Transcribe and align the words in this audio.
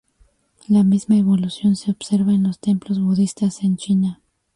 La 0.67 0.83
misma 0.83 1.15
evolución 1.17 1.75
se 1.75 1.91
observa 1.91 2.33
en 2.33 2.41
los 2.41 2.57
templos 2.57 2.99
budistas 2.99 3.61
en 3.61 3.77
China. 3.77 4.19